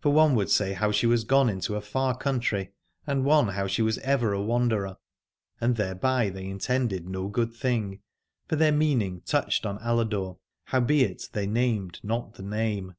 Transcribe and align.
For 0.00 0.12
one 0.12 0.34
would 0.34 0.50
say 0.50 0.72
how 0.72 0.90
she 0.90 1.06
was 1.06 1.24
137 1.24 1.30
Aladore 1.30 1.38
gone 1.38 1.56
into 1.56 1.76
a 1.76 1.88
far 1.88 2.16
country, 2.18 2.72
and 3.06 3.24
one 3.24 3.46
how 3.54 3.68
she 3.68 3.80
was 3.80 3.98
ever 3.98 4.32
a 4.32 4.42
wanderer: 4.42 4.96
and 5.60 5.76
thereby 5.76 6.30
they 6.30 6.46
intended 6.46 7.08
no 7.08 7.28
good 7.28 7.54
thing, 7.54 8.00
for 8.48 8.56
their 8.56 8.72
meaning 8.72 9.20
touched 9.20 9.64
on 9.64 9.78
Aladore, 9.78 10.38
howbeit 10.64 11.28
they 11.32 11.46
named 11.46 12.00
not 12.02 12.34
the 12.34 12.42
name. 12.42 12.96